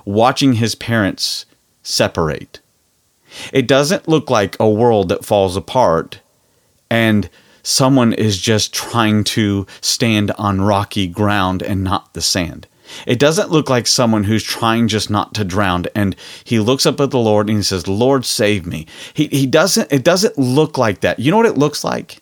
watching 0.04 0.54
his 0.54 0.74
parents 0.74 1.46
separate. 1.82 2.60
It 3.52 3.66
doesn't 3.66 4.08
look 4.08 4.30
like 4.30 4.56
a 4.58 4.68
world 4.68 5.08
that 5.08 5.24
falls 5.24 5.56
apart 5.56 6.20
and 6.90 7.28
someone 7.62 8.12
is 8.12 8.38
just 8.38 8.72
trying 8.72 9.24
to 9.24 9.66
stand 9.80 10.30
on 10.32 10.60
rocky 10.60 11.06
ground 11.06 11.62
and 11.62 11.82
not 11.82 12.14
the 12.14 12.20
sand. 12.20 12.66
It 13.06 13.18
doesn't 13.18 13.50
look 13.50 13.70
like 13.70 13.86
someone 13.86 14.24
who's 14.24 14.44
trying 14.44 14.88
just 14.88 15.10
not 15.10 15.34
to 15.34 15.44
drown 15.44 15.86
and 15.94 16.14
he 16.44 16.60
looks 16.60 16.86
up 16.86 17.00
at 17.00 17.10
the 17.10 17.18
Lord 17.18 17.48
and 17.48 17.58
he 17.58 17.62
says, 17.62 17.88
"Lord, 17.88 18.26
save 18.26 18.66
me." 18.66 18.86
He 19.14 19.26
he 19.28 19.46
doesn't 19.46 19.90
it 19.90 20.04
doesn't 20.04 20.38
look 20.38 20.76
like 20.76 21.00
that. 21.00 21.18
You 21.18 21.30
know 21.30 21.38
what 21.38 21.46
it 21.46 21.58
looks 21.58 21.82
like? 21.82 22.20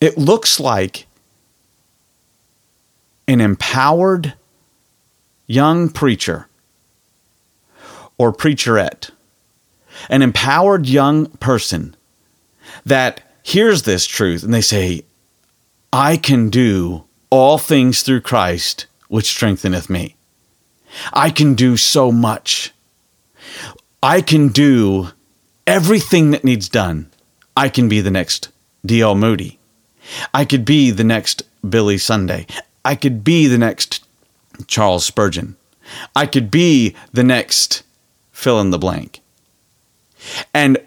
It 0.00 0.18
looks 0.18 0.60
like 0.60 1.06
an 3.28 3.40
empowered 3.40 4.34
young 5.46 5.88
preacher 5.88 6.48
or 8.18 8.32
preacherette, 8.32 9.10
an 10.08 10.22
empowered 10.22 10.86
young 10.86 11.26
person 11.26 11.96
that 12.84 13.22
hears 13.42 13.82
this 13.82 14.06
truth 14.06 14.42
and 14.42 14.52
they 14.52 14.60
say, 14.60 15.04
I 15.92 16.16
can 16.16 16.50
do 16.50 17.04
all 17.30 17.58
things 17.58 18.02
through 18.02 18.20
Christ, 18.20 18.86
which 19.08 19.26
strengtheneth 19.26 19.88
me. 19.88 20.16
I 21.12 21.30
can 21.30 21.54
do 21.54 21.76
so 21.76 22.12
much. 22.12 22.72
I 24.02 24.20
can 24.20 24.48
do 24.48 25.08
everything 25.66 26.30
that 26.30 26.44
needs 26.44 26.68
done. 26.68 27.10
I 27.56 27.68
can 27.68 27.88
be 27.88 28.00
the 28.00 28.10
next 28.10 28.50
D.L. 28.84 29.14
Moody. 29.14 29.55
I 30.34 30.44
could 30.44 30.64
be 30.64 30.90
the 30.90 31.04
next 31.04 31.42
Billy 31.68 31.98
Sunday. 31.98 32.46
I 32.84 32.94
could 32.94 33.24
be 33.24 33.46
the 33.46 33.58
next 33.58 34.04
Charles 34.66 35.04
Spurgeon. 35.04 35.56
I 36.14 36.26
could 36.26 36.50
be 36.50 36.94
the 37.12 37.24
next 37.24 37.82
fill 38.32 38.60
in 38.60 38.70
the 38.70 38.78
blank. 38.78 39.20
And 40.52 40.78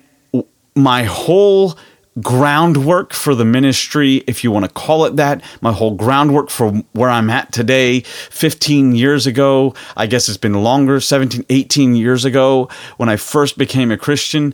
my 0.76 1.04
whole 1.04 1.78
groundwork 2.22 3.14
for 3.14 3.36
the 3.36 3.46
ministry, 3.46 4.24
if 4.28 4.44
you 4.44 4.52
want 4.52 4.66
to 4.66 4.72
call 4.72 5.06
it 5.06 5.16
that, 5.16 5.42
my 5.62 5.72
whole 5.72 5.96
groundwork 5.96 6.50
for 6.50 6.72
where 6.94 7.10
I'm 7.10 7.30
at 7.30 7.52
today, 7.52 8.02
15 8.02 8.94
years 8.94 9.26
ago, 9.28 9.74
I 9.96 10.08
guess 10.08 10.28
it's 10.28 10.38
been 10.38 10.64
longer, 10.64 11.00
17, 11.00 11.46
18 11.50 11.96
years 11.96 12.26
ago, 12.26 12.70
when 12.98 13.10
I 13.10 13.16
first 13.16 13.58
became 13.58 13.92
a 13.92 13.98
Christian, 13.98 14.54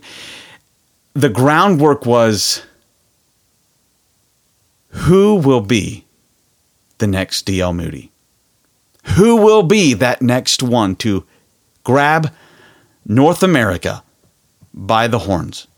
the 1.14 1.28
groundwork 1.28 2.06
was 2.06 2.62
who 4.96 5.34
will 5.36 5.60
be 5.60 6.04
the 6.98 7.06
next 7.06 7.42
D.L. 7.42 7.72
Moody? 7.74 8.10
Who 9.16 9.36
will 9.36 9.62
be 9.62 9.94
that 9.94 10.22
next 10.22 10.62
one 10.62 10.96
to 10.96 11.24
grab 11.84 12.32
North 13.04 13.42
America 13.42 14.02
by 14.72 15.06
the 15.06 15.20
horns? 15.20 15.68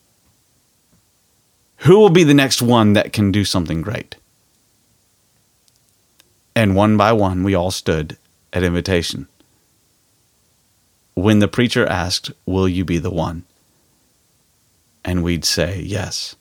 Who 1.78 1.98
will 1.98 2.10
be 2.10 2.24
the 2.24 2.34
next 2.34 2.62
one 2.62 2.92
that 2.94 3.12
can 3.12 3.30
do 3.30 3.44
something 3.44 3.82
great? 3.82 4.16
And 6.54 6.74
one 6.74 6.96
by 6.96 7.12
one, 7.12 7.44
we 7.44 7.54
all 7.54 7.70
stood 7.70 8.16
at 8.52 8.62
invitation. 8.62 9.28
When 11.14 11.40
the 11.40 11.48
preacher 11.48 11.86
asked, 11.86 12.30
Will 12.46 12.68
you 12.68 12.84
be 12.84 12.98
the 12.98 13.10
one? 13.10 13.44
And 15.04 15.22
we'd 15.22 15.44
say, 15.44 15.80
Yes. 15.80 16.36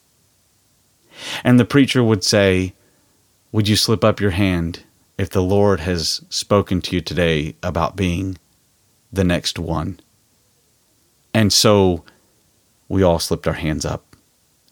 And 1.44 1.60
the 1.60 1.66
preacher 1.66 2.04
would 2.04 2.24
say, 2.24 2.74
Would 3.52 3.68
you 3.68 3.76
slip 3.76 4.04
up 4.04 4.20
your 4.20 4.32
hand 4.32 4.84
if 5.18 5.30
the 5.30 5.42
Lord 5.42 5.82
has 5.82 6.22
spoken 6.30 6.82
to 6.82 6.96
you 6.96 7.02
today 7.02 7.56
about 7.64 7.96
being 7.96 8.38
the 9.12 9.24
next 9.24 9.58
one? 9.58 10.00
And 11.34 11.52
so 11.54 12.04
we 12.90 13.04
all 13.04 13.20
slipped 13.20 13.48
our 13.48 13.54
hands 13.54 13.86
up. 13.86 14.16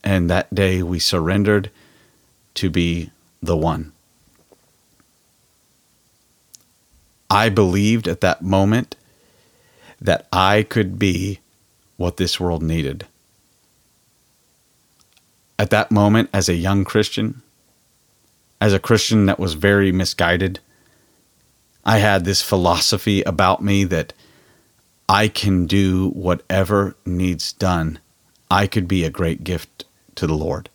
And 0.04 0.30
that 0.30 0.54
day 0.54 0.84
we 0.84 1.00
surrendered 1.00 1.72
to 2.56 2.70
be 2.70 3.12
the 3.42 3.58
one. 3.58 3.92
I 7.30 7.50
believed 7.50 8.08
at 8.08 8.22
that 8.22 8.42
moment 8.42 8.96
that 10.00 10.28
I 10.32 10.64
could 10.64 11.00
be 11.00 11.40
what 11.98 12.18
this 12.18 12.40
world 12.40 12.62
needed. 12.62 13.08
At 15.58 15.70
that 15.70 15.92
moment, 15.92 16.30
as 16.34 16.50
a 16.50 16.56
young 16.56 16.84
Christian, 16.84 17.42
as 18.60 18.74
a 18.74 18.80
Christian 18.80 19.26
that 19.28 19.40
was 19.40 19.54
very 19.54 19.92
misguided, 19.92 20.60
I 21.86 22.00
had 22.00 22.26
this 22.26 22.42
philosophy 22.42 23.22
about 23.24 23.64
me 23.64 23.84
that 23.86 24.14
I 25.08 25.28
can 25.28 25.68
do 25.68 26.10
whatever 26.10 26.96
needs 27.06 27.54
done. 27.54 28.00
I 28.50 28.68
could 28.68 28.88
be 28.88 29.04
a 29.04 29.10
great 29.10 29.44
gift 29.44 29.86
to 30.16 30.28
the 30.28 30.34
Lord. 30.34 30.70